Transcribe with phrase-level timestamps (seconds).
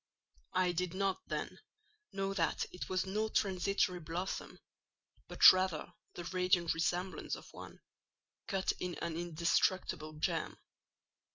[0.55, 1.59] I did not then
[2.11, 4.57] know that it was no transitory blossom,
[5.27, 7.81] but rather the radiant resemblance of one,
[8.47, 10.57] cut in an indestructible gem.